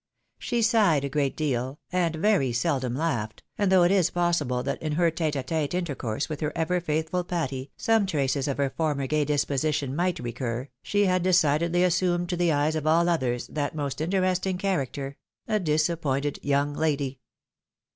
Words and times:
She 0.39 0.63
sighed 0.63 1.03
a 1.05 1.09
great 1.09 1.37
deal, 1.37 1.77
and 1.91 2.15
very 2.15 2.51
seldom 2.53 2.95
laughed, 2.95 3.43
and 3.55 3.71
though 3.71 3.83
it 3.83 3.91
is 3.91 4.09
possible 4.09 4.63
that 4.63 4.81
in 4.81 4.93
her 4.93 5.11
tete 5.11 5.35
a 5.35 5.43
tete 5.43 5.75
intercourse 5.75 6.27
with 6.27 6.39
her 6.39 6.51
ever 6.55 6.81
faithful 6.81 7.23
Patty, 7.23 7.69
some 7.77 8.07
traces 8.07 8.47
of 8.47 8.57
her 8.57 8.71
former 8.71 9.05
gay 9.05 9.25
disposition 9.25 9.95
might 9.95 10.17
recur, 10.17 10.69
she 10.81 11.05
had 11.05 11.21
decidedly 11.21 11.83
assumed 11.83 12.29
to 12.29 12.35
the 12.35 12.51
eyes 12.51 12.75
of 12.75 12.87
all 12.87 13.07
others 13.07 13.45
that 13.45 13.75
most 13.75 14.01
interesting 14.01 14.57
character, 14.57 15.17
a 15.47 15.59
disappointed 15.59 16.39
young 16.41 16.73
lady. 16.73 17.19